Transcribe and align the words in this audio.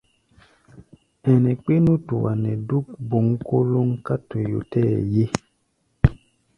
Ɛnɛ 1.31 1.51
kpé 1.61 1.73
nútua 1.85 2.31
nɛ́ 2.43 2.55
dúk 2.67 2.85
bóŋkólóŋ 3.09 3.89
ká 4.05 4.15
toyó 4.27 4.59
tɛɛ́ 4.71 4.99
ye. 5.13 5.25